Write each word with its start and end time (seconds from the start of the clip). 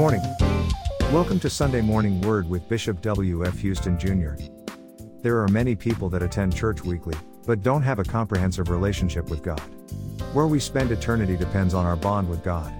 Morning. 0.00 0.22
Welcome 1.12 1.38
to 1.40 1.50
Sunday 1.50 1.82
Morning 1.82 2.22
Word 2.22 2.48
with 2.48 2.66
Bishop 2.70 3.02
W.F. 3.02 3.58
Houston 3.58 3.98
Jr. 3.98 4.42
There 5.20 5.42
are 5.42 5.48
many 5.48 5.74
people 5.74 6.08
that 6.08 6.22
attend 6.22 6.56
church 6.56 6.82
weekly, 6.82 7.14
but 7.46 7.62
don't 7.62 7.82
have 7.82 7.98
a 7.98 8.04
comprehensive 8.04 8.70
relationship 8.70 9.28
with 9.28 9.42
God. 9.42 9.60
Where 10.32 10.46
we 10.46 10.58
spend 10.58 10.90
eternity 10.90 11.36
depends 11.36 11.74
on 11.74 11.84
our 11.84 11.96
bond 11.96 12.30
with 12.30 12.42
God. 12.42 12.72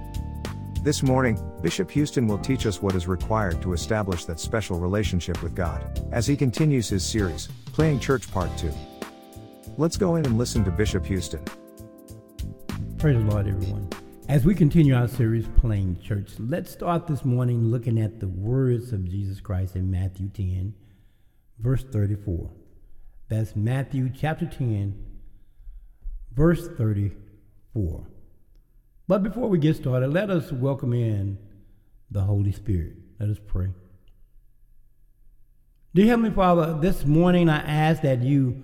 This 0.82 1.02
morning, 1.02 1.38
Bishop 1.60 1.90
Houston 1.90 2.26
will 2.26 2.38
teach 2.38 2.64
us 2.64 2.80
what 2.80 2.94
is 2.94 3.06
required 3.06 3.60
to 3.60 3.74
establish 3.74 4.24
that 4.24 4.40
special 4.40 4.80
relationship 4.80 5.42
with 5.42 5.54
God, 5.54 6.00
as 6.12 6.26
he 6.26 6.38
continues 6.38 6.88
his 6.88 7.04
series, 7.04 7.50
Playing 7.66 8.00
Church 8.00 8.32
Part 8.32 8.48
2. 8.56 8.72
Let's 9.76 9.98
go 9.98 10.16
in 10.16 10.24
and 10.24 10.38
listen 10.38 10.64
to 10.64 10.70
Bishop 10.70 11.04
Houston. 11.04 11.44
Praise 12.96 13.22
the 13.22 13.30
Lord, 13.30 13.46
everyone. 13.46 13.90
As 14.30 14.44
we 14.44 14.54
continue 14.54 14.94
our 14.94 15.08
series, 15.08 15.48
Playing 15.56 15.98
Church, 16.00 16.34
let's 16.38 16.70
start 16.70 17.08
this 17.08 17.24
morning 17.24 17.64
looking 17.64 17.98
at 17.98 18.20
the 18.20 18.28
words 18.28 18.92
of 18.92 19.04
Jesus 19.10 19.40
Christ 19.40 19.74
in 19.74 19.90
Matthew 19.90 20.28
10, 20.28 20.72
verse 21.58 21.82
34. 21.82 22.48
That's 23.28 23.56
Matthew 23.56 24.08
chapter 24.16 24.46
10, 24.46 25.04
verse 26.32 26.68
34. 26.78 28.06
But 29.08 29.24
before 29.24 29.48
we 29.48 29.58
get 29.58 29.74
started, 29.74 30.12
let 30.12 30.30
us 30.30 30.52
welcome 30.52 30.92
in 30.92 31.36
the 32.12 32.20
Holy 32.20 32.52
Spirit. 32.52 32.92
Let 33.18 33.30
us 33.30 33.38
pray. 33.44 33.70
Dear 35.92 36.06
Heavenly 36.06 36.30
Father, 36.30 36.78
this 36.80 37.04
morning 37.04 37.48
I 37.48 37.58
ask 37.62 38.02
that 38.02 38.22
you 38.22 38.62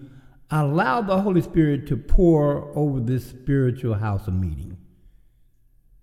allow 0.49 1.03
the 1.03 1.21
Holy 1.23 1.43
Spirit 1.43 1.89
to 1.89 1.97
pour 1.97 2.71
over 2.79 3.01
this 3.01 3.29
spiritual 3.29 3.95
house 3.95 4.29
of 4.29 4.35
meeting. 4.35 4.77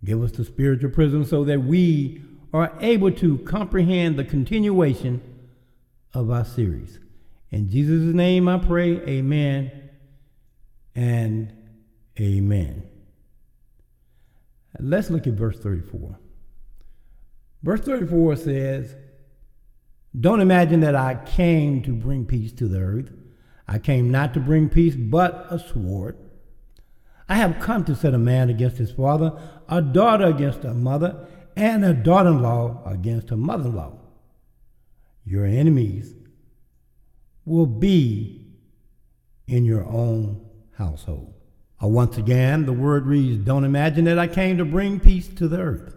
Give 0.03 0.21
us 0.21 0.31
the 0.31 0.43
spiritual 0.43 0.91
prism 0.91 1.23
so 1.25 1.43
that 1.45 1.63
we 1.63 2.21
are 2.53 2.73
able 2.81 3.11
to 3.11 3.37
comprehend 3.39 4.17
the 4.17 4.23
continuation 4.23 5.21
of 6.13 6.29
our 6.29 6.45
series. 6.45 6.99
In 7.51 7.69
Jesus' 7.69 8.13
name 8.13 8.47
I 8.47 8.57
pray, 8.57 8.99
amen 9.01 9.71
and 10.95 11.53
amen. 12.19 12.83
Let's 14.79 15.09
look 15.09 15.27
at 15.27 15.33
verse 15.33 15.59
34. 15.59 16.19
Verse 17.61 17.81
34 17.81 18.35
says, 18.35 18.95
Don't 20.19 20.41
imagine 20.41 20.81
that 20.81 20.95
I 20.95 21.15
came 21.25 21.81
to 21.83 21.93
bring 21.93 22.25
peace 22.25 22.51
to 22.53 22.67
the 22.67 22.79
earth. 22.79 23.11
I 23.67 23.79
came 23.79 24.11
not 24.11 24.33
to 24.33 24.39
bring 24.39 24.69
peace, 24.69 24.95
but 24.95 25.47
a 25.49 25.57
sword. 25.57 26.17
I 27.33 27.37
have 27.37 27.59
come 27.59 27.83
to 27.85 27.95
set 27.95 28.13
a 28.13 28.19
man 28.19 28.51
against 28.51 28.77
his 28.77 28.91
father, 28.91 29.33
a 29.67 29.81
daughter 29.81 30.25
against 30.25 30.61
her 30.61 30.73
mother, 30.75 31.25
and 31.55 31.83
a 31.83 31.91
daughter 31.91 32.29
in 32.29 32.43
law 32.43 32.83
against 32.85 33.31
her 33.31 33.35
mother 33.35 33.69
in 33.69 33.75
law. 33.75 33.93
Your 35.25 35.43
enemies 35.43 36.13
will 37.43 37.65
be 37.65 38.45
in 39.47 39.65
your 39.65 39.83
own 39.83 40.47
household. 40.77 41.33
Uh, 41.83 41.87
once 41.87 42.19
again, 42.19 42.67
the 42.67 42.71
word 42.71 43.07
reads 43.07 43.43
Don't 43.43 43.63
imagine 43.63 44.05
that 44.05 44.19
I 44.19 44.27
came 44.27 44.59
to 44.59 44.65
bring 44.65 44.99
peace 44.99 45.27
to 45.29 45.47
the 45.47 45.57
earth. 45.57 45.95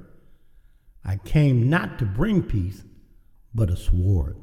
I 1.05 1.19
came 1.19 1.69
not 1.69 1.99
to 1.99 2.07
bring 2.07 2.45
peace, 2.45 2.83
but 3.55 3.69
a 3.69 3.77
sword. 3.77 4.39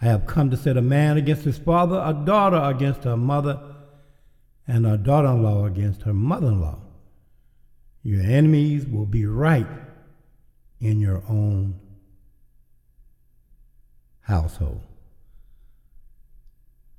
I 0.00 0.06
have 0.06 0.26
come 0.26 0.48
to 0.52 0.56
set 0.56 0.78
a 0.78 0.82
man 0.82 1.18
against 1.18 1.44
his 1.44 1.58
father, 1.58 2.02
a 2.02 2.14
daughter 2.14 2.56
against 2.56 3.04
her 3.04 3.18
mother, 3.18 3.60
and 4.70 4.86
a 4.86 4.96
daughter 4.96 5.28
in 5.28 5.42
law 5.42 5.66
against 5.66 6.02
her 6.02 6.14
mother 6.14 6.48
in 6.48 6.60
law. 6.60 6.78
Your 8.02 8.22
enemies 8.22 8.86
will 8.86 9.06
be 9.06 9.26
right 9.26 9.66
in 10.80 11.00
your 11.00 11.22
own 11.28 11.78
household. 14.20 14.82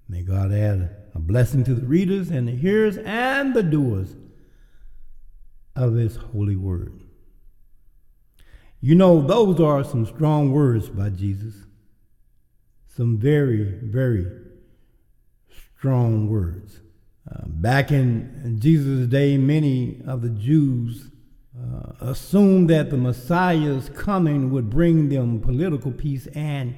May 0.08 0.22
God 0.22 0.52
add 0.52 0.96
a 1.16 1.20
blessing 1.20 1.64
to 1.64 1.74
the 1.74 1.86
readers 1.86 2.30
and 2.30 2.48
the 2.48 2.56
hearers 2.56 2.98
and 2.98 3.54
the 3.54 3.64
doers 3.64 4.16
of 5.76 5.96
His 5.96 6.18
holy 6.18 6.56
word. 6.56 7.02
You 8.82 8.96
know, 8.96 9.22
those 9.22 9.59
are 9.59 9.84
some 9.84 10.06
strong 10.06 10.52
words 10.52 10.90
by 10.90 11.09
Jesus 11.09 11.56
some 12.96 13.18
very, 13.18 13.64
very 13.82 14.26
strong 15.78 16.30
words. 16.30 16.82
Uh, 17.30 17.44
back 17.46 17.92
in, 17.92 18.58
Jesus' 18.59 19.08
day, 19.08 19.38
many 19.38 20.02
of 20.08 20.22
the 20.22 20.30
Jews 20.30 21.09
uh, 21.58 21.94
assumed 22.00 22.70
that 22.70 22.90
the 22.90 22.98
Messiah's 22.98 23.90
coming 23.90 24.52
would 24.52 24.70
bring 24.70 25.09
them 25.09 25.40
political 25.40 25.92
peace 25.92 26.28
and 26.28 26.76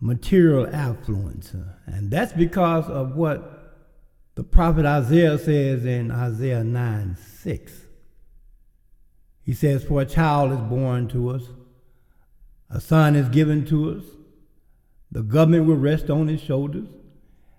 material 0.00 0.66
affluence. 0.72 1.54
And 1.86 2.10
that's 2.10 2.32
because 2.32 2.88
of 2.88 3.16
what 3.16 3.84
the 4.34 4.44
prophet 4.44 4.86
Isaiah 4.86 5.38
says 5.38 5.84
in 5.84 6.10
Isaiah 6.10 6.64
9 6.64 7.16
6. 7.16 7.72
He 9.42 9.52
says, 9.52 9.84
For 9.84 10.00
a 10.00 10.06
child 10.06 10.52
is 10.52 10.60
born 10.60 11.08
to 11.08 11.30
us, 11.30 11.44
a 12.70 12.80
son 12.80 13.14
is 13.14 13.28
given 13.28 13.64
to 13.66 13.98
us 13.98 14.04
the 15.10 15.22
government 15.22 15.66
will 15.66 15.76
rest 15.76 16.10
on 16.10 16.28
his 16.28 16.40
shoulders, 16.40 16.88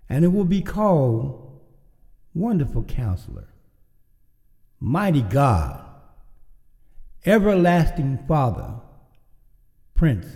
and 0.10 0.24
it 0.24 0.30
will 0.30 0.46
be 0.46 0.62
called 0.62 1.62
Wonderful 2.34 2.84
Counselor, 2.84 3.48
Mighty 4.80 5.22
God, 5.22 5.84
Everlasting 7.26 8.20
Father, 8.28 8.76
Prince 9.96 10.28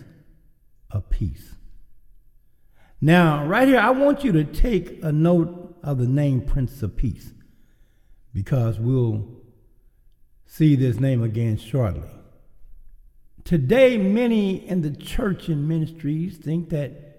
of 0.90 1.10
Peace. 1.10 1.56
Now, 3.00 3.46
right 3.46 3.68
here, 3.68 3.80
I 3.80 3.92
want 3.92 4.24
you 4.24 4.32
to 4.34 4.44
take 4.44 5.04
a 5.04 5.12
note 5.12 5.76
of 5.84 5.98
the 5.98 6.08
name 6.08 6.42
Prince 6.42 6.84
of 6.84 6.96
Peace 6.96 7.34
because 8.34 8.80
we'll 8.80 9.28
see 10.46 10.76
this 10.76 11.00
name 11.00 11.24
again 11.24 11.58
shortly. 11.58 12.10
Today, 13.44 13.98
many 13.98 14.68
in 14.68 14.82
the 14.82 14.92
church 14.92 15.50
and 15.50 15.68
ministries 15.68 16.38
think 16.38 16.70
that 16.70 17.11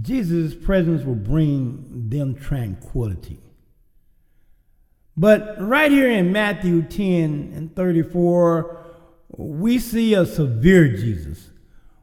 Jesus' 0.00 0.54
presence 0.54 1.04
will 1.04 1.14
bring 1.14 2.08
them 2.08 2.34
tranquility. 2.34 3.38
But 5.16 5.56
right 5.60 5.90
here 5.90 6.10
in 6.10 6.32
Matthew 6.32 6.82
10 6.82 7.52
and 7.54 7.76
34, 7.76 8.78
we 9.36 9.78
see 9.78 10.14
a 10.14 10.24
severe 10.24 10.88
Jesus. 10.88 11.50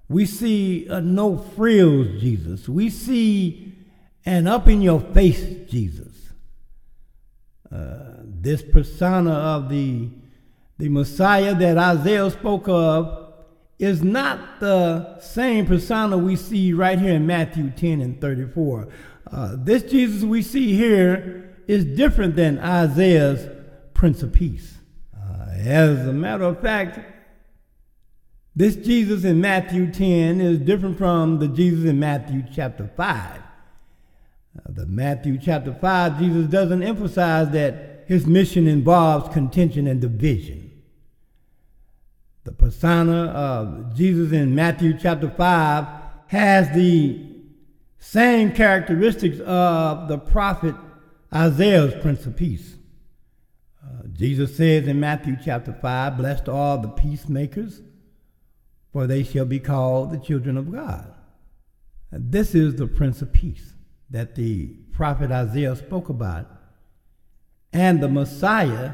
We 0.08 0.26
see 0.26 0.88
a 0.88 1.02
no 1.02 1.38
frills 1.38 2.22
Jesus. 2.22 2.70
We 2.70 2.90
see 2.90 3.76
an 4.26 4.48
up 4.48 4.68
in 4.68 4.82
your 4.82 5.00
face 5.00 5.44
Jesus. 5.70 6.08
Uh, 7.72 8.16
this 8.24 8.62
persona 8.62 9.32
of 9.32 9.70
the, 9.70 10.10
the 10.78 10.90
Messiah 10.90 11.54
that 11.56 11.78
Isaiah 11.78 12.30
spoke 12.32 12.68
of 12.68 13.19
is 13.80 14.04
not 14.04 14.60
the 14.60 15.20
same 15.20 15.66
persona 15.66 16.18
we 16.18 16.36
see 16.36 16.74
right 16.74 17.00
here 17.00 17.14
in 17.14 17.26
Matthew 17.26 17.72
10 17.72 18.02
and 18.02 18.20
34. 18.20 18.90
Uh, 19.32 19.56
this 19.58 19.84
Jesus 19.84 20.24
we 20.24 20.42
see 20.42 20.76
here 20.76 21.56
is 21.66 21.86
different 21.86 22.36
than 22.36 22.60
Isaiah's 22.60 23.48
Prince 23.94 24.22
of 24.22 24.34
Peace. 24.34 24.76
Uh, 25.16 25.46
as 25.52 26.06
a 26.08 26.14
matter 26.14 26.44
of 26.44 26.60
fact, 26.62 27.00
this 28.54 28.76
Jesus 28.76 29.24
in 29.24 29.40
Matthew 29.40 29.90
10 29.90 30.42
is 30.42 30.60
different 30.60 30.98
from 30.98 31.40
the 31.40 31.48
Jesus 31.48 31.86
in 31.86 32.00
Matthew 32.00 32.44
chapter 32.54 32.92
5. 32.98 33.38
Uh, 33.38 33.42
the 34.68 34.88
Matthew 34.88 35.38
chapter 35.38 35.74
5, 35.74 36.20
Jesus 36.20 36.48
doesn't 36.48 36.84
emphasize 36.84 37.50
that 37.52 38.04
his 38.08 38.26
mission 38.26 38.68
involves 38.68 39.32
contention 39.32 39.88
and 39.88 40.02
division. 40.02 40.59
The 42.50 42.56
persona 42.56 43.26
of 43.26 43.96
Jesus 43.96 44.32
in 44.32 44.56
Matthew 44.56 44.98
chapter 44.98 45.30
5 45.30 45.86
has 46.30 46.72
the 46.72 47.24
same 48.00 48.54
characteristics 48.54 49.40
of 49.42 50.08
the 50.08 50.18
prophet 50.18 50.74
Isaiah's 51.32 51.94
Prince 52.02 52.26
of 52.26 52.36
Peace. 52.36 52.76
Uh, 53.86 54.08
Jesus 54.14 54.58
says 54.58 54.88
in 54.88 55.00
Matthew 55.00 55.38
chapter 55.46 55.74
5, 55.80 56.18
Blessed 56.18 56.50
are 56.50 56.80
the 56.80 56.88
peacemakers, 56.88 57.84
for 58.92 59.06
they 59.06 59.22
shall 59.22 59.46
be 59.46 59.60
called 59.60 60.12
the 60.12 60.18
children 60.18 60.58
of 60.58 60.72
God. 60.72 61.14
And 62.10 62.32
this 62.32 62.56
is 62.56 62.78
the 62.78 62.88
Prince 62.88 63.22
of 63.22 63.32
Peace 63.32 63.76
that 64.10 64.34
the 64.34 64.70
prophet 64.92 65.30
Isaiah 65.30 65.76
spoke 65.76 66.10
about, 66.10 66.48
and 67.72 68.02
the 68.02 68.10
Messiah 68.10 68.94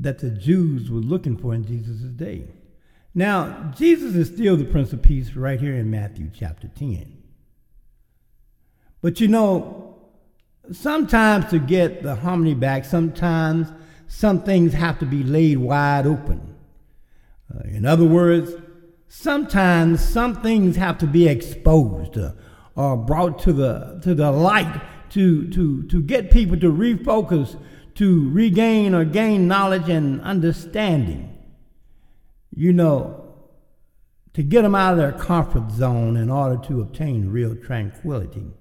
that 0.00 0.18
the 0.18 0.30
Jews 0.30 0.90
were 0.90 1.00
looking 1.00 1.36
for 1.36 1.54
in 1.54 1.66
Jesus' 1.66 2.00
day. 2.00 2.48
Now, 3.14 3.72
Jesus 3.76 4.14
is 4.14 4.28
still 4.28 4.56
the 4.56 4.64
Prince 4.64 4.92
of 4.92 5.02
Peace 5.02 5.34
right 5.34 5.60
here 5.60 5.74
in 5.74 5.90
Matthew 5.90 6.30
chapter 6.32 6.68
10. 6.68 7.22
But 9.00 9.20
you 9.20 9.28
know, 9.28 9.98
sometimes 10.72 11.46
to 11.50 11.58
get 11.58 12.02
the 12.02 12.14
harmony 12.14 12.54
back, 12.54 12.84
sometimes 12.84 13.72
some 14.06 14.42
things 14.42 14.72
have 14.72 14.98
to 14.98 15.06
be 15.06 15.22
laid 15.22 15.58
wide 15.58 16.06
open. 16.06 16.54
Uh, 17.54 17.60
in 17.68 17.86
other 17.86 18.04
words, 18.04 18.52
sometimes 19.08 20.06
some 20.06 20.40
things 20.42 20.76
have 20.76 20.98
to 20.98 21.06
be 21.06 21.28
exposed 21.28 22.18
uh, 22.18 22.32
or 22.74 22.96
brought 22.96 23.38
to 23.40 23.52
the, 23.52 24.00
to 24.02 24.14
the 24.14 24.30
light 24.30 24.80
to, 25.10 25.48
to, 25.50 25.82
to 25.84 26.02
get 26.02 26.30
people 26.30 26.58
to 26.58 26.72
refocus, 26.72 27.60
to 27.98 28.30
regain 28.30 28.94
or 28.94 29.04
gain 29.04 29.48
knowledge 29.48 29.88
and 29.88 30.20
understanding. 30.20 31.36
You 32.54 32.72
know, 32.72 33.34
to 34.34 34.42
get 34.44 34.62
them 34.62 34.76
out 34.76 34.92
of 34.92 34.98
their 34.98 35.10
comfort 35.10 35.72
zone 35.72 36.16
in 36.16 36.30
order 36.30 36.56
to 36.68 36.80
obtain 36.80 37.30
real 37.30 37.56
tranquility. 37.56 38.52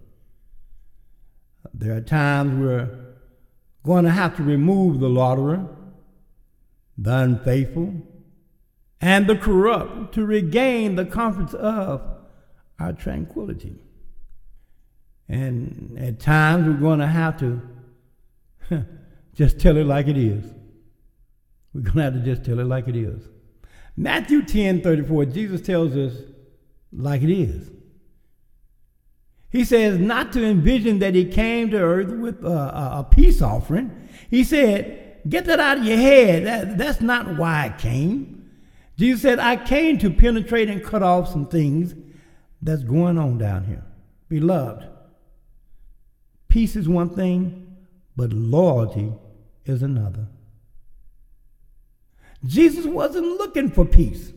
There 1.71 1.95
are 1.95 2.01
times 2.01 2.59
we're 2.59 2.89
going 3.83 4.05
to 4.05 4.11
have 4.11 4.35
to 4.37 4.43
remove 4.43 4.99
the 4.99 5.07
loiterer, 5.07 5.67
the 6.97 7.17
unfaithful, 7.17 7.93
and 8.99 9.27
the 9.27 9.35
corrupt 9.35 10.15
to 10.15 10.25
regain 10.25 10.95
the 10.95 11.05
comforts 11.05 11.53
of 11.53 12.01
our 12.79 12.91
tranquility. 12.91 13.75
And 15.29 15.95
at 15.99 16.19
times 16.19 16.65
we're 16.65 16.81
going 16.81 16.99
to 16.99 17.07
have 17.07 17.37
to 17.39 17.61
just 19.37 19.59
tell 19.59 19.77
it 19.77 19.85
like 19.85 20.07
it 20.07 20.17
is. 20.17 20.43
We're 21.73 21.81
going 21.81 21.95
to 21.97 22.03
have 22.03 22.13
to 22.15 22.19
just 22.21 22.43
tell 22.43 22.59
it 22.59 22.65
like 22.65 22.87
it 22.87 22.95
is. 22.95 23.21
Matthew 23.95 24.41
10 24.41 24.81
34, 24.81 25.25
Jesus 25.25 25.61
tells 25.61 25.95
us 25.95 26.13
like 26.91 27.21
it 27.21 27.31
is. 27.31 27.69
He 29.49 29.63
says 29.63 29.99
not 29.99 30.33
to 30.33 30.43
envision 30.43 30.99
that 30.99 31.13
he 31.13 31.25
came 31.25 31.69
to 31.69 31.77
earth 31.77 32.09
with 32.09 32.43
a, 32.43 32.47
a, 32.99 33.07
peace 33.09 33.41
offering. 33.41 34.09
He 34.29 34.43
said, 34.43 35.21
get 35.29 35.45
that 35.45 35.59
out 35.59 35.77
of 35.77 35.85
your 35.85 35.97
head. 35.97 36.45
That, 36.45 36.77
that's 36.77 36.99
not 36.99 37.37
why 37.37 37.65
I 37.65 37.69
came. 37.77 38.49
Jesus 38.97 39.21
said, 39.21 39.39
I 39.39 39.55
came 39.55 39.99
to 39.99 40.09
penetrate 40.09 40.69
and 40.69 40.83
cut 40.83 41.03
off 41.03 41.31
some 41.31 41.45
things 41.45 41.93
that's 42.61 42.83
going 42.83 43.17
on 43.17 43.37
down 43.37 43.65
here. 43.65 43.83
Beloved, 44.29 44.87
peace 46.47 46.75
is 46.75 46.89
one 46.89 47.09
thing, 47.09 47.77
but 48.15 48.33
loyalty 48.33 49.13
is 49.67 49.81
another. 49.81 50.27
Jesus 52.45 52.85
wasn't 52.85 53.25
looking 53.25 53.69
for 53.69 53.85
peace. 53.85 54.31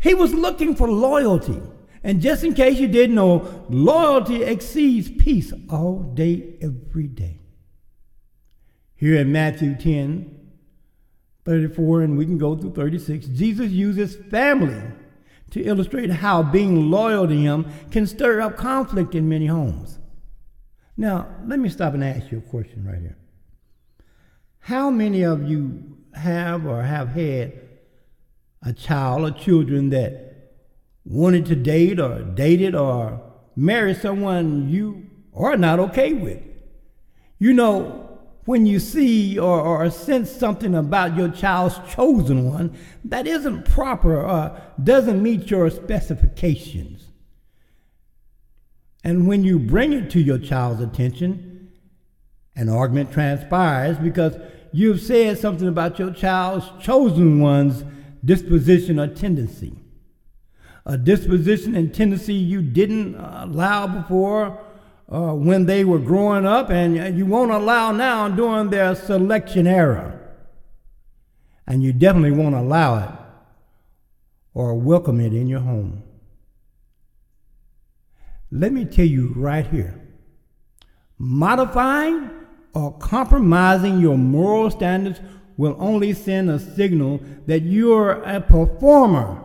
He 0.00 0.14
was 0.14 0.32
looking 0.34 0.74
for 0.76 0.90
loyalty. 0.90 1.60
And 2.02 2.20
just 2.20 2.44
in 2.44 2.54
case 2.54 2.78
you 2.78 2.88
didn't 2.88 3.16
know, 3.16 3.64
loyalty 3.70 4.42
exceeds 4.42 5.10
peace 5.10 5.52
all 5.70 6.00
day, 6.00 6.56
every 6.60 7.08
day. 7.08 7.40
Here 8.94 9.16
in 9.16 9.32
Matthew 9.32 9.74
10, 9.74 10.30
34, 11.44 12.02
and 12.02 12.18
we 12.18 12.26
can 12.26 12.38
go 12.38 12.56
through 12.56 12.74
36, 12.74 13.26
Jesus 13.28 13.70
uses 13.70 14.16
family 14.30 14.82
to 15.50 15.62
illustrate 15.62 16.10
how 16.10 16.42
being 16.42 16.90
loyal 16.90 17.26
to 17.26 17.34
Him 17.34 17.66
can 17.90 18.06
stir 18.06 18.40
up 18.40 18.56
conflict 18.56 19.14
in 19.14 19.28
many 19.28 19.46
homes. 19.46 19.98
Now, 20.96 21.28
let 21.46 21.58
me 21.58 21.68
stop 21.68 21.94
and 21.94 22.04
ask 22.04 22.30
you 22.30 22.38
a 22.38 22.42
question 22.42 22.86
right 22.86 23.00
here. 23.00 23.16
How 24.64 24.90
many 24.90 25.22
of 25.22 25.48
you 25.48 25.96
have 26.14 26.66
or 26.66 26.82
have 26.82 27.10
had 27.10 27.52
a 28.62 28.72
child 28.72 29.22
or 29.22 29.30
children 29.30 29.90
that 29.90 30.24
wanted 31.04 31.46
to 31.46 31.54
date 31.54 32.00
or 32.00 32.22
dated 32.22 32.74
or 32.74 33.20
marry 33.54 33.94
someone 33.94 34.68
you 34.68 35.08
are 35.34 35.56
not 35.56 35.78
okay 35.78 36.12
with. 36.14 36.40
You 37.38 37.52
know, 37.52 38.18
when 38.46 38.66
you 38.66 38.78
see 38.78 39.38
or, 39.38 39.60
or 39.60 39.90
sense 39.90 40.30
something 40.30 40.74
about 40.74 41.16
your 41.16 41.28
child's 41.28 41.78
chosen 41.92 42.50
one 42.50 42.76
that 43.04 43.26
isn't 43.26 43.64
proper 43.64 44.20
or 44.20 44.60
doesn't 44.82 45.22
meet 45.22 45.50
your 45.50 45.70
specifications. 45.70 47.08
And 49.02 49.26
when 49.26 49.44
you 49.44 49.58
bring 49.58 49.92
it 49.92 50.08
to 50.10 50.20
your 50.20 50.38
child's 50.38 50.80
attention, 50.80 51.53
an 52.56 52.68
argument 52.68 53.12
transpires 53.12 53.98
because 53.98 54.36
you've 54.72 55.00
said 55.00 55.38
something 55.38 55.68
about 55.68 55.98
your 55.98 56.12
child's 56.12 56.70
chosen 56.80 57.40
one's 57.40 57.84
disposition 58.24 58.98
or 58.98 59.08
tendency. 59.08 59.74
A 60.86 60.98
disposition 60.98 61.74
and 61.74 61.94
tendency 61.94 62.34
you 62.34 62.62
didn't 62.62 63.14
allow 63.16 63.86
before 63.86 64.60
uh, 65.10 65.34
when 65.34 65.66
they 65.66 65.84
were 65.84 65.98
growing 65.98 66.46
up, 66.46 66.70
and 66.70 67.16
you 67.16 67.26
won't 67.26 67.50
allow 67.50 67.92
now 67.92 68.28
during 68.28 68.70
their 68.70 68.94
selection 68.94 69.66
era. 69.66 70.20
And 71.66 71.82
you 71.82 71.92
definitely 71.92 72.32
won't 72.32 72.54
allow 72.54 72.98
it 72.98 73.10
or 74.52 74.74
welcome 74.74 75.20
it 75.20 75.32
in 75.32 75.46
your 75.46 75.60
home. 75.60 76.02
Let 78.50 78.72
me 78.72 78.84
tell 78.84 79.06
you 79.06 79.32
right 79.34 79.66
here 79.66 80.00
modifying 81.18 82.30
or 82.74 82.96
compromising 82.98 84.00
your 84.00 84.18
moral 84.18 84.70
standards 84.70 85.20
will 85.56 85.76
only 85.78 86.12
send 86.12 86.50
a 86.50 86.58
signal 86.58 87.20
that 87.46 87.62
you're 87.62 88.22
a 88.22 88.40
performer 88.40 89.42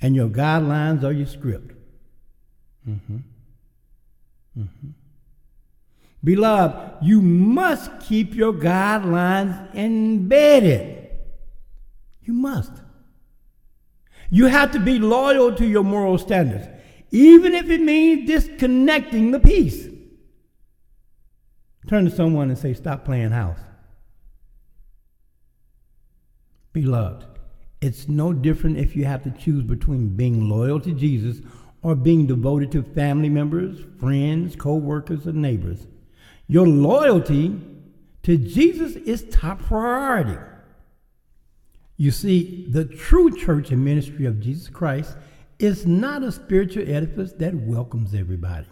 and 0.00 0.14
your 0.16 0.28
guidelines 0.28 1.02
are 1.02 1.12
your 1.12 1.26
script. 1.26 1.72
Mm-hmm. 2.88 3.18
Mm-hmm. 4.58 4.88
Beloved, 6.24 7.04
you 7.04 7.20
must 7.20 8.00
keep 8.00 8.34
your 8.34 8.52
guidelines 8.52 9.74
embedded. 9.74 11.10
You 12.22 12.32
must. 12.32 12.72
You 14.30 14.46
have 14.46 14.72
to 14.72 14.80
be 14.80 14.98
loyal 14.98 15.54
to 15.54 15.66
your 15.66 15.84
moral 15.84 16.18
standards, 16.18 16.66
even 17.10 17.54
if 17.54 17.70
it 17.70 17.80
means 17.80 18.26
disconnecting 18.26 19.30
the 19.30 19.40
peace. 19.40 19.88
Turn 21.88 22.04
to 22.04 22.10
someone 22.10 22.50
and 22.50 22.58
say, 22.58 22.74
Stop 22.74 23.04
playing 23.04 23.30
house. 23.30 23.58
Beloved, 26.74 27.24
it's 27.80 28.08
no 28.08 28.32
different 28.32 28.78
if 28.78 28.94
you 28.94 29.06
have 29.06 29.24
to 29.24 29.30
choose 29.30 29.64
between 29.64 30.10
being 30.10 30.48
loyal 30.48 30.80
to 30.80 30.92
Jesus 30.92 31.38
or 31.82 31.94
being 31.94 32.26
devoted 32.26 32.70
to 32.72 32.82
family 32.82 33.30
members, 33.30 33.80
friends, 33.98 34.54
co 34.54 34.74
workers, 34.74 35.26
or 35.26 35.32
neighbors. 35.32 35.86
Your 36.46 36.66
loyalty 36.66 37.58
to 38.22 38.36
Jesus 38.36 38.96
is 38.96 39.24
top 39.30 39.62
priority. 39.62 40.38
You 41.96 42.10
see, 42.10 42.66
the 42.70 42.84
true 42.84 43.34
church 43.34 43.70
and 43.70 43.84
ministry 43.84 44.26
of 44.26 44.40
Jesus 44.40 44.68
Christ 44.68 45.16
is 45.58 45.86
not 45.86 46.22
a 46.22 46.30
spiritual 46.30 46.88
edifice 46.88 47.32
that 47.32 47.54
welcomes 47.54 48.14
everybody. 48.14 48.66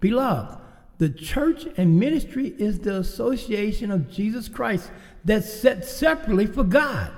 Beloved, 0.00 0.65
the 0.98 1.10
church 1.10 1.66
and 1.76 1.98
ministry 1.98 2.54
is 2.58 2.80
the 2.80 2.96
association 2.96 3.90
of 3.90 4.10
Jesus 4.10 4.48
Christ 4.48 4.90
that's 5.24 5.52
set 5.52 5.84
separately 5.84 6.46
for 6.46 6.64
God. 6.64 7.12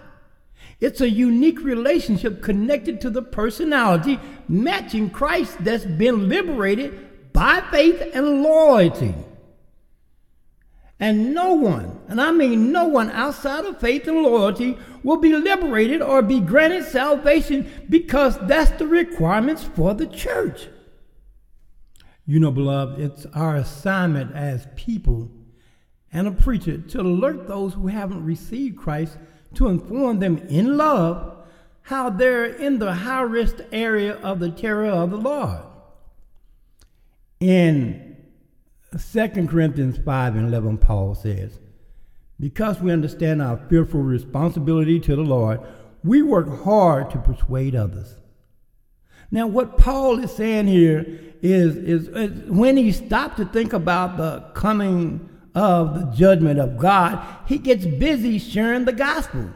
It's 0.80 1.00
a 1.00 1.10
unique 1.10 1.60
relationship 1.60 2.42
connected 2.42 3.00
to 3.02 3.10
the 3.10 3.22
personality 3.22 4.18
matching 4.48 5.10
Christ 5.10 5.56
that's 5.60 5.84
been 5.84 6.28
liberated 6.28 7.32
by 7.32 7.62
faith 7.70 8.02
and 8.14 8.42
loyalty. 8.42 9.14
And 11.00 11.32
no 11.32 11.52
one, 11.52 12.00
and 12.08 12.20
I 12.20 12.32
mean 12.32 12.72
no 12.72 12.88
one 12.88 13.10
outside 13.10 13.64
of 13.64 13.80
faith 13.80 14.08
and 14.08 14.22
loyalty, 14.22 14.76
will 15.04 15.18
be 15.18 15.32
liberated 15.32 16.02
or 16.02 16.22
be 16.22 16.40
granted 16.40 16.84
salvation 16.84 17.70
because 17.88 18.36
that's 18.48 18.72
the 18.72 18.86
requirements 18.86 19.62
for 19.62 19.94
the 19.94 20.06
church. 20.06 20.66
You 22.28 22.40
know, 22.40 22.50
beloved, 22.50 23.00
it's 23.00 23.24
our 23.32 23.56
assignment 23.56 24.36
as 24.36 24.68
people 24.76 25.30
and 26.12 26.28
a 26.28 26.30
preacher 26.30 26.76
to 26.76 27.00
alert 27.00 27.48
those 27.48 27.72
who 27.72 27.86
haven't 27.86 28.22
received 28.22 28.76
Christ 28.76 29.16
to 29.54 29.68
inform 29.68 30.18
them 30.18 30.36
in 30.36 30.76
love 30.76 31.38
how 31.80 32.10
they're 32.10 32.44
in 32.44 32.80
the 32.80 32.92
high 32.92 33.22
risk 33.22 33.56
area 33.72 34.16
of 34.16 34.40
the 34.40 34.50
terror 34.50 34.90
of 34.90 35.10
the 35.10 35.16
Lord. 35.16 35.62
In 37.40 38.18
2 38.92 39.28
Corinthians 39.46 39.96
5 39.96 40.36
and 40.36 40.48
11, 40.48 40.76
Paul 40.76 41.14
says, 41.14 41.58
Because 42.38 42.78
we 42.78 42.92
understand 42.92 43.40
our 43.40 43.56
fearful 43.70 44.02
responsibility 44.02 45.00
to 45.00 45.16
the 45.16 45.22
Lord, 45.22 45.60
we 46.04 46.20
work 46.20 46.62
hard 46.62 47.10
to 47.12 47.18
persuade 47.20 47.74
others. 47.74 48.16
Now, 49.30 49.46
what 49.46 49.76
Paul 49.76 50.18
is 50.20 50.32
saying 50.32 50.68
here 50.68 51.06
is, 51.42 51.76
is, 51.76 52.08
is, 52.08 52.50
when 52.50 52.76
he 52.76 52.92
stopped 52.92 53.36
to 53.36 53.44
think 53.44 53.72
about 53.72 54.16
the 54.16 54.40
coming 54.54 55.28
of 55.54 55.94
the 55.94 56.16
judgment 56.16 56.58
of 56.58 56.78
God, 56.78 57.24
he 57.46 57.58
gets 57.58 57.84
busy 57.84 58.38
sharing 58.38 58.84
the 58.84 58.92
gospel. 58.92 59.50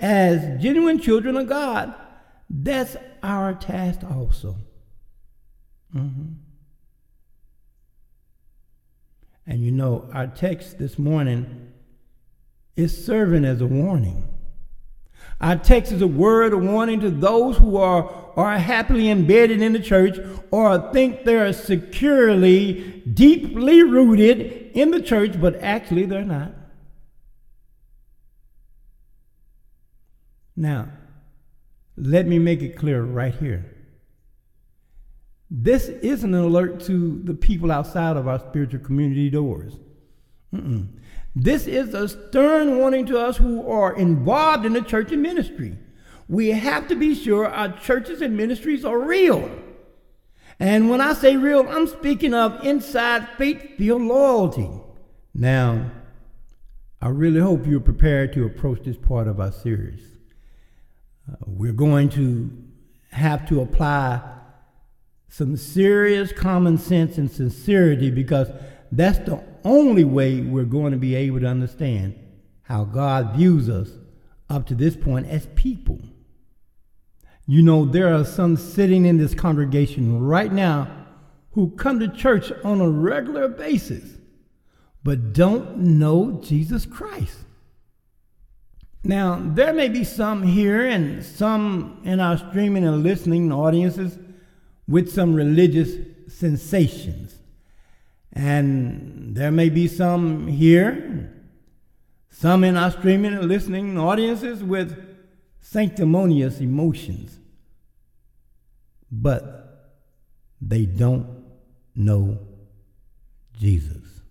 As 0.00 0.62
genuine 0.62 0.98
children 0.98 1.36
of 1.36 1.48
God, 1.48 1.94
that's 2.48 2.96
our 3.22 3.52
task 3.54 4.00
also. 4.04 4.56
Mm-hmm. 5.94 6.32
And 9.46 9.64
you 9.64 9.72
know, 9.72 10.08
our 10.12 10.26
text 10.26 10.78
this 10.78 10.98
morning 10.98 11.72
is 12.76 13.04
serving 13.04 13.44
as 13.44 13.60
a 13.60 13.66
warning. 13.66 14.28
Our 15.40 15.56
text 15.56 15.92
is 15.92 16.02
a 16.02 16.06
word 16.06 16.52
of 16.52 16.62
warning 16.62 17.00
to 17.00 17.10
those 17.10 17.58
who 17.58 17.76
are, 17.76 18.10
are 18.36 18.58
happily 18.58 19.08
embedded 19.08 19.62
in 19.62 19.72
the 19.72 19.80
church 19.80 20.18
or 20.50 20.92
think 20.92 21.24
they're 21.24 21.52
securely, 21.52 23.02
deeply 23.12 23.82
rooted 23.82 24.72
in 24.74 24.90
the 24.90 25.00
church, 25.00 25.40
but 25.40 25.62
actually 25.62 26.06
they're 26.06 26.24
not. 26.24 26.52
Now, 30.56 30.88
let 31.96 32.26
me 32.26 32.40
make 32.40 32.62
it 32.62 32.76
clear 32.76 33.02
right 33.02 33.34
here. 33.34 33.76
This 35.50 35.88
isn't 35.88 36.34
an 36.34 36.40
alert 36.40 36.80
to 36.86 37.22
the 37.22 37.34
people 37.34 37.70
outside 37.70 38.16
of 38.16 38.26
our 38.26 38.40
spiritual 38.40 38.80
community 38.80 39.30
doors. 39.30 39.78
Mm-mm. 40.54 40.88
This 41.36 41.66
is 41.66 41.94
a 41.94 42.08
stern 42.08 42.78
warning 42.78 43.06
to 43.06 43.18
us 43.18 43.36
who 43.36 43.68
are 43.70 43.94
involved 43.94 44.66
in 44.66 44.72
the 44.72 44.80
church 44.80 45.12
and 45.12 45.22
ministry. 45.22 45.78
We 46.28 46.50
have 46.50 46.88
to 46.88 46.96
be 46.96 47.14
sure 47.14 47.46
our 47.46 47.76
churches 47.78 48.20
and 48.22 48.36
ministries 48.36 48.84
are 48.84 48.98
real. 48.98 49.50
And 50.60 50.90
when 50.90 51.00
I 51.00 51.12
say 51.12 51.36
real, 51.36 51.66
I'm 51.68 51.86
speaking 51.86 52.34
of 52.34 52.64
inside 52.64 53.28
faith 53.38 53.76
filled 53.78 54.02
loyalty. 54.02 54.68
Now, 55.32 55.90
I 57.00 57.08
really 57.08 57.40
hope 57.40 57.66
you're 57.66 57.78
prepared 57.78 58.32
to 58.32 58.44
approach 58.44 58.82
this 58.82 58.96
part 58.96 59.28
of 59.28 59.38
our 59.38 59.52
series. 59.52 60.02
Uh, 61.30 61.36
we're 61.46 61.72
going 61.72 62.08
to 62.10 62.50
have 63.10 63.48
to 63.48 63.60
apply 63.60 64.20
some 65.28 65.56
serious 65.56 66.32
common 66.32 66.78
sense 66.78 67.18
and 67.18 67.30
sincerity 67.30 68.10
because 68.10 68.48
that's 68.90 69.18
the 69.20 69.42
only 69.64 70.04
way 70.04 70.40
we're 70.40 70.64
going 70.64 70.92
to 70.92 70.98
be 70.98 71.14
able 71.14 71.40
to 71.40 71.46
understand 71.46 72.18
how 72.62 72.84
God 72.84 73.36
views 73.36 73.68
us 73.68 73.90
up 74.50 74.66
to 74.66 74.74
this 74.74 74.96
point 74.96 75.26
as 75.26 75.46
people. 75.54 75.98
You 77.46 77.62
know, 77.62 77.84
there 77.84 78.14
are 78.14 78.24
some 78.24 78.56
sitting 78.56 79.06
in 79.06 79.16
this 79.16 79.34
congregation 79.34 80.20
right 80.22 80.52
now 80.52 80.88
who 81.52 81.70
come 81.70 81.98
to 82.00 82.08
church 82.08 82.52
on 82.64 82.80
a 82.80 82.88
regular 82.88 83.48
basis 83.48 84.18
but 85.08 85.32
don't 85.32 85.78
know 85.78 86.40
Jesus 86.44 86.84
Christ. 86.84 87.38
Now, 89.04 89.40
there 89.42 89.72
may 89.72 89.88
be 89.88 90.04
some 90.04 90.42
here 90.42 90.86
and 90.86 91.24
some 91.24 92.02
in 92.04 92.20
our 92.20 92.36
streaming 92.36 92.84
and 92.84 93.02
listening 93.02 93.50
audiences 93.50 94.18
with 94.86 95.10
some 95.10 95.34
religious 95.34 95.94
sensations. 96.26 97.37
And 98.32 99.34
there 99.34 99.50
may 99.50 99.68
be 99.68 99.88
some 99.88 100.46
here, 100.46 101.32
some 102.30 102.62
in 102.64 102.76
our 102.76 102.90
streaming 102.90 103.34
and 103.34 103.48
listening 103.48 103.98
audiences 103.98 104.62
with 104.62 104.96
sanctimonious 105.60 106.60
emotions, 106.60 107.38
but 109.10 109.96
they 110.60 110.86
don't 110.86 111.44
know 111.94 112.38
Jesus. 113.58 114.22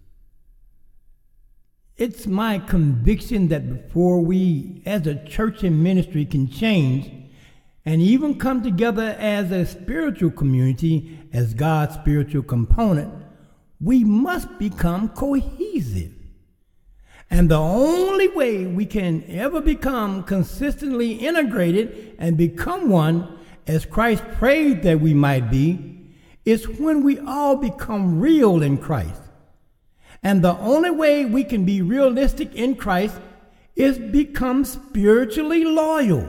It's 1.97 2.27
my 2.27 2.59
conviction 2.59 3.47
that 3.47 3.67
before 3.67 4.19
we, 4.19 4.83
as 4.85 5.07
a 5.07 5.15
church 5.25 5.63
and 5.63 5.83
ministry, 5.83 6.25
can 6.25 6.47
change 6.47 7.11
and 7.85 8.01
even 8.01 8.37
come 8.37 8.61
together 8.61 9.15
as 9.17 9.51
a 9.51 9.65
spiritual 9.65 10.29
community, 10.29 11.19
as 11.33 11.53
God's 11.53 11.95
spiritual 11.95 12.43
component, 12.43 13.11
we 13.79 14.03
must 14.03 14.57
become 14.57 15.09
cohesive. 15.09 16.13
And 17.29 17.49
the 17.49 17.57
only 17.57 18.29
way 18.29 18.65
we 18.65 18.85
can 18.85 19.23
ever 19.27 19.61
become 19.61 20.23
consistently 20.23 21.13
integrated 21.13 22.15
and 22.17 22.37
become 22.37 22.89
one, 22.89 23.37
as 23.67 23.85
Christ 23.85 24.23
prayed 24.35 24.83
that 24.83 25.01
we 25.01 25.13
might 25.13 25.51
be, 25.51 26.13
is 26.45 26.69
when 26.69 27.03
we 27.03 27.19
all 27.19 27.57
become 27.57 28.21
real 28.21 28.63
in 28.63 28.77
Christ. 28.77 29.21
And 30.23 30.41
the 30.41 30.57
only 30.57 30.89
way 30.89 31.25
we 31.25 31.43
can 31.43 31.65
be 31.65 31.81
realistic 31.81 32.55
in 32.55 32.75
Christ 32.75 33.19
is 33.75 33.99
become 33.99 34.63
spiritually 34.63 35.65
loyal. 35.65 36.27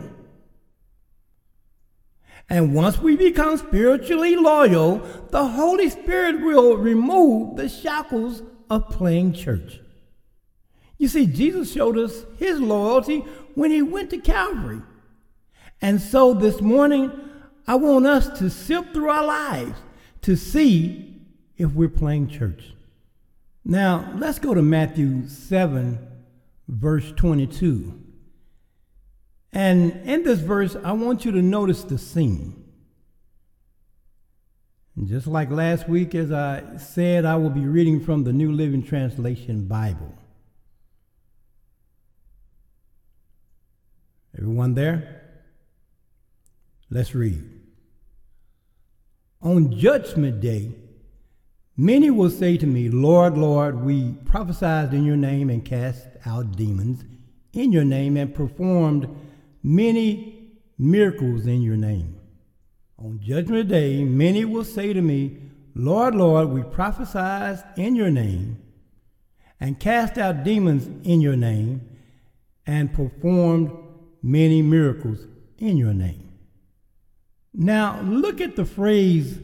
And 2.50 2.74
once 2.74 2.98
we 2.98 3.16
become 3.16 3.58
spiritually 3.58 4.34
loyal, 4.34 4.98
the 5.30 5.46
Holy 5.46 5.90
Spirit 5.90 6.40
will 6.40 6.76
remove 6.76 7.56
the 7.56 7.68
shackles 7.68 8.42
of 8.70 8.88
playing 8.88 9.34
church. 9.34 9.80
You 10.96 11.08
see, 11.08 11.26
Jesus 11.26 11.72
showed 11.72 11.98
us 11.98 12.24
his 12.38 12.58
loyalty 12.58 13.20
when 13.54 13.70
he 13.70 13.82
went 13.82 14.10
to 14.10 14.18
Calvary. 14.18 14.82
And 15.80 16.00
so 16.00 16.34
this 16.34 16.60
morning, 16.60 17.12
I 17.66 17.74
want 17.74 18.06
us 18.06 18.38
to 18.38 18.48
sift 18.48 18.94
through 18.94 19.10
our 19.10 19.24
lives 19.24 19.78
to 20.22 20.34
see 20.34 21.20
if 21.56 21.72
we're 21.72 21.88
playing 21.88 22.28
church. 22.28 22.72
Now, 23.64 24.12
let's 24.16 24.38
go 24.38 24.54
to 24.54 24.62
Matthew 24.62 25.28
7, 25.28 25.98
verse 26.66 27.12
22. 27.14 28.07
And 29.52 29.92
in 30.06 30.22
this 30.24 30.40
verse, 30.40 30.76
I 30.84 30.92
want 30.92 31.24
you 31.24 31.32
to 31.32 31.42
notice 31.42 31.84
the 31.84 31.98
scene. 31.98 32.64
Just 35.04 35.26
like 35.26 35.50
last 35.50 35.88
week, 35.88 36.14
as 36.14 36.32
I 36.32 36.76
said, 36.76 37.24
I 37.24 37.36
will 37.36 37.50
be 37.50 37.66
reading 37.66 38.00
from 38.00 38.24
the 38.24 38.32
New 38.32 38.52
Living 38.52 38.82
Translation 38.82 39.66
Bible. 39.66 40.12
Everyone 44.36 44.74
there? 44.74 45.22
Let's 46.90 47.14
read. 47.14 47.42
On 49.40 49.76
Judgment 49.76 50.40
Day, 50.40 50.74
many 51.76 52.10
will 52.10 52.30
say 52.30 52.56
to 52.56 52.66
me, 52.66 52.88
Lord, 52.88 53.38
Lord, 53.38 53.84
we 53.84 54.12
prophesied 54.24 54.92
in 54.92 55.04
your 55.04 55.16
name 55.16 55.48
and 55.48 55.64
cast 55.64 56.08
out 56.26 56.56
demons 56.56 57.04
in 57.52 57.72
your 57.72 57.84
name 57.84 58.16
and 58.16 58.34
performed 58.34 59.08
many 59.62 60.52
miracles 60.78 61.46
in 61.46 61.62
your 61.62 61.76
name. 61.76 62.18
On 62.98 63.20
judgment 63.20 63.68
day, 63.68 64.04
many 64.04 64.44
will 64.44 64.64
say 64.64 64.92
to 64.92 65.00
me, 65.00 65.36
Lord, 65.74 66.14
Lord, 66.14 66.48
we 66.48 66.62
prophesied 66.62 67.62
in 67.76 67.94
your 67.94 68.10
name 68.10 68.60
and 69.60 69.78
cast 69.78 70.18
out 70.18 70.44
demons 70.44 70.88
in 71.06 71.20
your 71.20 71.36
name 71.36 71.88
and 72.66 72.92
performed 72.92 73.70
many 74.22 74.62
miracles 74.62 75.26
in 75.58 75.76
your 75.76 75.94
name. 75.94 76.32
Now, 77.54 78.00
look 78.02 78.40
at 78.40 78.56
the 78.56 78.64
phrase 78.64 79.38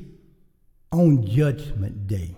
on 0.92 1.26
judgment 1.26 2.06
day. 2.06 2.37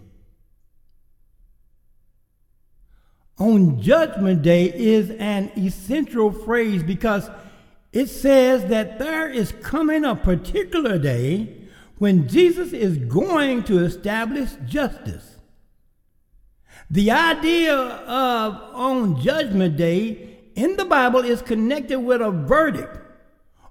On 3.39 3.81
judgment 3.83 4.43
day 4.43 4.73
is 4.73 5.11
an 5.11 5.51
essential 5.57 6.33
phrase 6.33 6.83
because 6.83 7.29
it 7.97 8.11
says 8.11 8.67
that 8.67 8.99
there 8.99 9.27
is 9.27 9.55
coming 9.63 10.05
a 10.05 10.15
particular 10.15 10.99
day 10.99 11.49
when 11.97 12.29
Jesus 12.29 12.75
is 12.75 12.99
going 12.99 13.65
to 13.65 13.83
establish 13.83 14.51
justice. 14.67 15.39
The 16.91 17.11
idea 17.11 17.75
of 17.75 18.53
on 18.75 19.19
judgment 19.19 19.79
day 19.79 20.41
in 20.55 20.77
the 20.77 20.85
Bible 20.85 21.21
is 21.21 21.41
connected 21.41 22.01
with 22.01 22.21
a 22.21 22.31
verdict, 22.31 22.99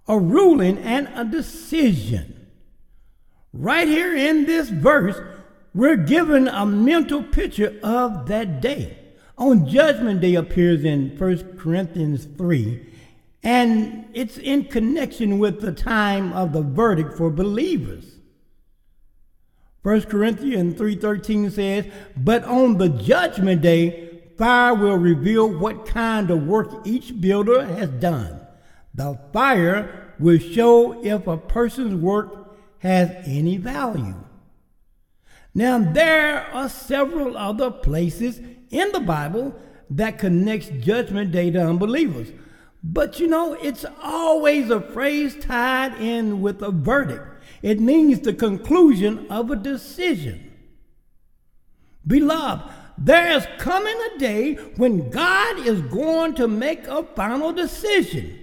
a 0.07 0.17
ruling, 0.17 0.79
and 0.79 1.07
a 1.13 1.23
decision. 1.23 2.47
Right 3.53 3.87
here 3.87 4.15
in 4.15 4.45
this 4.45 4.69
verse, 4.69 5.19
we're 5.75 5.97
given 5.97 6.47
a 6.47 6.65
mental 6.65 7.21
picture 7.21 7.79
of 7.83 8.25
that 8.25 8.59
day. 8.59 8.97
On 9.37 9.67
judgment 9.67 10.21
day 10.21 10.33
appears 10.33 10.83
in 10.83 11.15
1 11.15 11.59
Corinthians 11.59 12.25
3 12.37 12.93
and 13.45 14.09
it's 14.13 14.39
in 14.39 14.65
connection 14.65 15.37
with 15.37 15.61
the 15.61 15.71
time 15.71 16.33
of 16.33 16.51
the 16.51 16.63
verdict 16.63 17.15
for 17.15 17.29
believers. 17.29 18.17
1 19.83 20.09
Corinthians 20.09 20.73
3:13 20.73 21.51
says, 21.51 21.85
"But 22.17 22.43
on 22.45 22.79
the 22.79 22.89
judgment 22.89 23.61
day, 23.61 24.19
fire 24.35 24.73
will 24.73 24.97
reveal 24.97 25.47
what 25.47 25.85
kind 25.85 26.31
of 26.31 26.47
work 26.47 26.71
each 26.85 27.21
builder 27.21 27.63
has 27.63 27.89
done. 27.89 28.39
The 28.95 29.19
fire 29.31 30.15
will 30.19 30.39
show 30.39 31.03
if 31.03 31.27
a 31.27 31.37
person's 31.37 31.93
work 31.93 32.57
has 32.79 33.11
any 33.27 33.57
value." 33.57 34.15
Now 35.53 35.77
there 35.77 36.47
are 36.51 36.67
several 36.67 37.37
other 37.37 37.69
places 37.69 38.41
in 38.71 38.91
the 38.91 38.99
Bible 39.01 39.53
that 39.91 40.17
connects 40.17 40.69
judgment 40.83 41.31
day 41.31 41.51
to 41.51 41.59
unbelievers. 41.59 42.31
But 42.87 43.19
you 43.19 43.27
know, 43.27 43.53
it's 43.53 43.83
always 44.03 44.69
a 44.69 44.79
phrase 44.79 45.35
tied 45.43 45.99
in 45.99 46.41
with 46.41 46.61
a 46.61 46.69
verdict. 46.69 47.25
It 47.63 47.79
means 47.79 48.19
the 48.19 48.33
conclusion 48.33 49.25
of 49.31 49.49
a 49.49 49.55
decision. 49.55 50.53
Beloved, 52.05 52.71
there 52.99 53.31
is 53.31 53.47
coming 53.57 53.97
a 54.13 54.19
day 54.19 54.53
when 54.77 55.09
God 55.09 55.65
is 55.65 55.81
going 55.81 56.35
to 56.35 56.47
make 56.47 56.85
a 56.87 57.01
final 57.15 57.51
decision. 57.51 58.39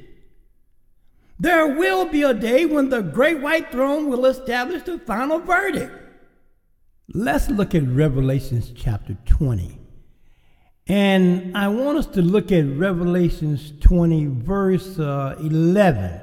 There 1.38 1.76
will 1.76 2.06
be 2.06 2.24
a 2.24 2.34
day 2.34 2.66
when 2.66 2.90
the 2.90 3.00
great 3.00 3.40
white 3.40 3.70
throne 3.70 4.08
will 4.08 4.26
establish 4.26 4.82
the 4.82 4.98
final 4.98 5.38
verdict. 5.38 5.94
Let's 7.14 7.48
look 7.48 7.76
at 7.76 7.86
Revelations 7.86 8.72
chapter 8.74 9.16
20. 9.24 9.81
And 10.88 11.56
I 11.56 11.68
want 11.68 11.98
us 11.98 12.06
to 12.06 12.22
look 12.22 12.50
at 12.50 12.64
Revelations 12.66 13.72
20, 13.80 14.26
verse 14.26 14.98
uh, 14.98 15.36
11. 15.40 16.20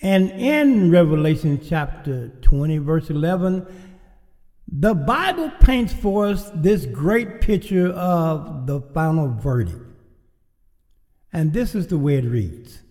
And 0.00 0.30
in 0.30 0.90
Revelation 0.90 1.60
chapter 1.62 2.28
20, 2.42 2.78
verse 2.78 3.10
11, 3.10 3.66
the 4.70 4.94
Bible 4.94 5.50
paints 5.60 5.92
for 5.92 6.26
us 6.26 6.50
this 6.54 6.86
great 6.86 7.40
picture 7.40 7.88
of 7.88 8.66
the 8.66 8.80
final 8.80 9.28
verdict. 9.28 9.84
And 11.32 11.52
this 11.52 11.74
is 11.74 11.88
the 11.88 11.98
way 11.98 12.16
it 12.16 12.24
reads 12.24 12.82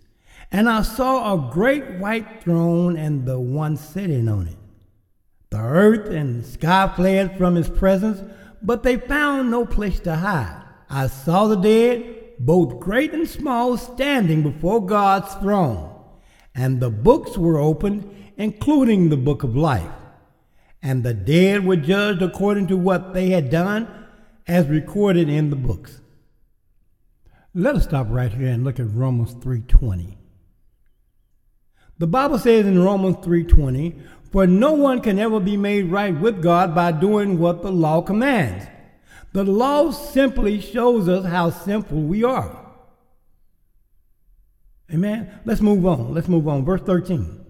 And 0.51 0.69
I 0.69 0.81
saw 0.81 1.33
a 1.33 1.51
great 1.51 1.99
white 1.99 2.43
throne 2.43 2.97
and 2.97 3.25
the 3.25 3.39
one 3.39 3.77
sitting 3.77 4.27
on 4.27 4.47
it. 4.47 4.57
The 5.49 5.59
earth 5.59 6.09
and 6.09 6.43
the 6.43 6.47
sky 6.47 6.91
fled 6.95 7.37
from 7.37 7.55
his 7.55 7.69
presence, 7.69 8.21
but 8.61 8.83
they 8.83 8.97
found 8.97 9.51
no 9.51 9.65
place 9.65 9.99
to 10.01 10.15
hide. 10.15 10.63
I 10.89 11.07
saw 11.07 11.47
the 11.47 11.55
dead, 11.55 12.35
both 12.39 12.79
great 12.79 13.13
and 13.13 13.27
small, 13.27 13.77
standing 13.77 14.43
before 14.43 14.85
God's 14.85 15.33
throne 15.35 15.93
and 16.57 16.79
the 16.79 16.89
books 16.89 17.37
were 17.37 17.59
opened, 17.59 18.09
including 18.35 19.09
the 19.09 19.15
book 19.17 19.43
of 19.43 19.55
life. 19.55 19.91
And 20.81 21.03
the 21.03 21.13
dead 21.13 21.65
were 21.65 21.75
judged 21.75 22.23
according 22.23 22.67
to 22.67 22.77
what 22.77 23.13
they 23.13 23.29
had 23.29 23.51
done, 23.51 23.87
as 24.47 24.67
recorded 24.67 25.29
in 25.29 25.51
the 25.51 25.55
books. 25.55 26.01
Let 27.53 27.75
us 27.75 27.83
stop 27.83 28.07
right 28.09 28.33
here 28.33 28.47
and 28.47 28.63
look 28.63 28.79
at 28.79 28.91
Romans 28.91 29.33
3:20. 29.35 30.17
The 31.99 32.07
Bible 32.07 32.39
says 32.39 32.65
in 32.65 32.79
Romans 32.79 33.17
3:20, 33.17 33.95
"For 34.31 34.45
no 34.47 34.73
one 34.73 35.01
can 35.01 35.19
ever 35.19 35.39
be 35.39 35.57
made 35.57 35.91
right 35.91 36.19
with 36.19 36.41
God 36.41 36.75
by 36.75 36.91
doing 36.91 37.39
what 37.39 37.61
the 37.61 37.71
law 37.71 38.01
commands." 38.01 38.65
The 39.33 39.43
law 39.43 39.91
simply 39.91 40.59
shows 40.59 41.07
us 41.07 41.25
how 41.25 41.49
sinful 41.49 42.01
we 42.01 42.23
are. 42.23 42.65
Amen. 44.93 45.29
Let's 45.45 45.61
move 45.61 45.85
on. 45.85 46.13
Let's 46.13 46.27
move 46.27 46.47
on. 46.47 46.65
Verse 46.65 46.81
13. 46.81 47.41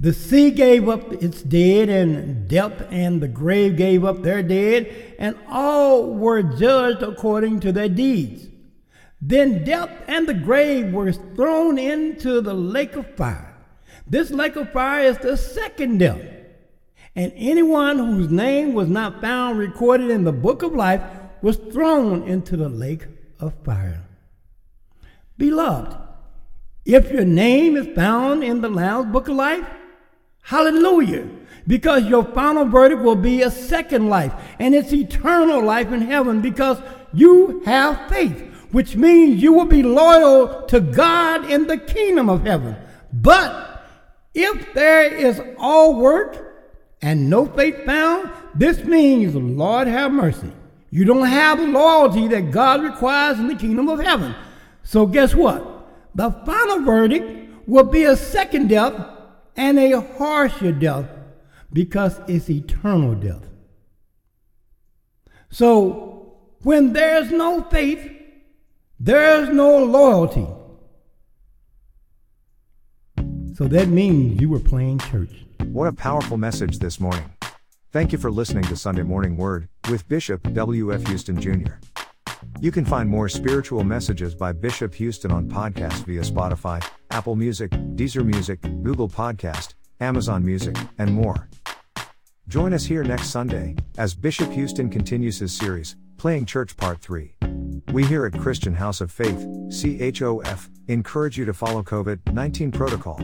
The 0.00 0.12
sea 0.12 0.50
gave 0.50 0.88
up 0.88 1.12
its 1.22 1.42
dead, 1.42 1.88
and 1.88 2.48
death 2.48 2.86
and 2.90 3.20
the 3.20 3.28
grave 3.28 3.76
gave 3.76 4.04
up 4.04 4.22
their 4.22 4.42
dead, 4.42 4.88
and 5.18 5.36
all 5.48 6.14
were 6.14 6.42
judged 6.42 7.02
according 7.02 7.60
to 7.60 7.72
their 7.72 7.88
deeds. 7.88 8.48
Then 9.20 9.64
death 9.64 9.90
and 10.06 10.26
the 10.26 10.34
grave 10.34 10.92
were 10.92 11.12
thrown 11.12 11.78
into 11.78 12.40
the 12.40 12.54
lake 12.54 12.96
of 12.96 13.06
fire. 13.14 13.53
This 14.06 14.30
lake 14.30 14.56
of 14.56 14.72
fire 14.72 15.04
is 15.04 15.18
the 15.18 15.36
second 15.36 15.98
death. 15.98 16.20
And 17.16 17.32
anyone 17.36 17.98
whose 17.98 18.30
name 18.30 18.74
was 18.74 18.88
not 18.88 19.20
found 19.20 19.58
recorded 19.58 20.10
in 20.10 20.24
the 20.24 20.32
book 20.32 20.62
of 20.62 20.72
life 20.72 21.02
was 21.42 21.56
thrown 21.56 22.22
into 22.24 22.56
the 22.56 22.68
lake 22.68 23.06
of 23.38 23.54
fire. 23.64 24.02
Beloved, 25.36 25.96
if 26.84 27.10
your 27.10 27.24
name 27.24 27.76
is 27.76 27.94
found 27.94 28.44
in 28.44 28.60
the 28.60 28.68
Lamb's 28.68 29.12
Book 29.12 29.28
of 29.28 29.36
Life, 29.36 29.66
hallelujah. 30.42 31.26
Because 31.66 32.04
your 32.04 32.24
final 32.24 32.66
verdict 32.66 33.00
will 33.02 33.16
be 33.16 33.42
a 33.42 33.50
second 33.50 34.10
life, 34.10 34.34
and 34.58 34.74
it's 34.74 34.92
eternal 34.92 35.62
life 35.62 35.92
in 35.92 36.02
heaven 36.02 36.42
because 36.42 36.78
you 37.14 37.62
have 37.64 38.10
faith, 38.10 38.38
which 38.70 38.96
means 38.96 39.42
you 39.42 39.52
will 39.54 39.64
be 39.64 39.82
loyal 39.82 40.66
to 40.66 40.80
God 40.80 41.50
in 41.50 41.66
the 41.66 41.78
kingdom 41.78 42.28
of 42.28 42.42
heaven. 42.42 42.76
But 43.12 43.73
if 44.34 44.74
there 44.74 45.04
is 45.04 45.40
all 45.58 45.94
work 45.94 46.66
and 47.00 47.30
no 47.30 47.46
faith 47.46 47.84
found, 47.84 48.30
this 48.54 48.84
means, 48.84 49.34
Lord 49.34 49.86
have 49.86 50.12
mercy. 50.12 50.52
You 50.90 51.04
don't 51.04 51.26
have 51.26 51.58
the 51.58 51.66
loyalty 51.66 52.28
that 52.28 52.50
God 52.50 52.82
requires 52.82 53.38
in 53.38 53.48
the 53.48 53.54
kingdom 53.54 53.88
of 53.88 54.00
heaven. 54.00 54.34
So 54.82 55.06
guess 55.06 55.34
what? 55.34 55.88
The 56.14 56.30
final 56.30 56.80
verdict 56.80 57.68
will 57.68 57.84
be 57.84 58.04
a 58.04 58.16
second 58.16 58.68
death 58.68 58.94
and 59.56 59.78
a 59.78 60.00
harsher 60.00 60.72
death 60.72 61.06
because 61.72 62.20
it's 62.28 62.48
eternal 62.48 63.14
death. 63.14 63.42
So, 65.50 66.36
when 66.62 66.92
there's 66.92 67.30
no 67.30 67.62
faith, 67.62 68.10
there's 68.98 69.50
no 69.50 69.84
loyalty. 69.84 70.46
So 73.54 73.68
that 73.68 73.86
means 73.86 74.40
you 74.40 74.48
were 74.48 74.58
playing 74.58 74.98
church. 74.98 75.30
What 75.66 75.86
a 75.86 75.92
powerful 75.92 76.36
message 76.36 76.80
this 76.80 76.98
morning. 76.98 77.32
Thank 77.92 78.10
you 78.10 78.18
for 78.18 78.32
listening 78.32 78.64
to 78.64 78.74
Sunday 78.74 79.02
Morning 79.02 79.36
Word 79.36 79.68
with 79.88 80.08
Bishop 80.08 80.52
W.F. 80.52 81.06
Houston 81.06 81.40
Jr. 81.40 81.74
You 82.60 82.72
can 82.72 82.84
find 82.84 83.08
more 83.08 83.28
spiritual 83.28 83.84
messages 83.84 84.34
by 84.34 84.50
Bishop 84.50 84.92
Houston 84.96 85.30
on 85.30 85.48
podcast 85.48 86.04
via 86.04 86.22
Spotify, 86.22 86.84
Apple 87.12 87.36
Music, 87.36 87.70
Deezer 87.70 88.26
Music, 88.26 88.60
Google 88.82 89.08
Podcast, 89.08 89.74
Amazon 90.00 90.44
Music, 90.44 90.76
and 90.98 91.14
more. 91.14 91.48
Join 92.48 92.72
us 92.74 92.84
here 92.84 93.04
next 93.04 93.30
Sunday 93.30 93.76
as 93.96 94.16
Bishop 94.16 94.50
Houston 94.50 94.90
continues 94.90 95.38
his 95.38 95.56
series, 95.56 95.94
Playing 96.16 96.44
Church 96.44 96.76
Part 96.76 97.00
3. 97.00 97.36
We 97.92 98.04
here 98.04 98.26
at 98.26 98.36
Christian 98.40 98.74
House 98.74 99.00
of 99.00 99.12
Faith, 99.12 99.46
CHOF, 99.70 100.68
encourage 100.88 101.38
you 101.38 101.44
to 101.44 101.54
follow 101.54 101.82
COVID 101.82 102.32
19 102.32 102.72
protocol. 102.72 103.20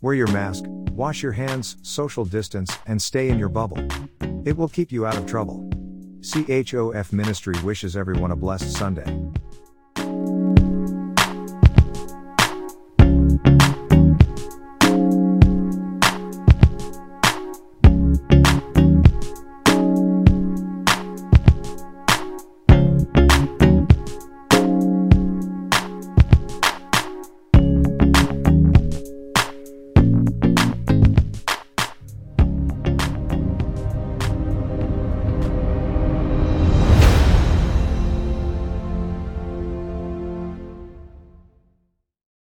Wear 0.00 0.14
your 0.14 0.30
mask, 0.32 0.64
wash 0.92 1.22
your 1.22 1.32
hands, 1.32 1.76
social 1.82 2.24
distance, 2.24 2.76
and 2.86 3.00
stay 3.00 3.28
in 3.28 3.38
your 3.38 3.48
bubble. 3.48 3.86
It 4.44 4.56
will 4.56 4.68
keep 4.68 4.90
you 4.92 5.06
out 5.06 5.16
of 5.16 5.26
trouble. 5.26 5.68
CHOF 6.22 7.12
Ministry 7.12 7.54
wishes 7.62 7.96
everyone 7.96 8.30
a 8.30 8.36
blessed 8.36 8.72
Sunday. 8.72 9.04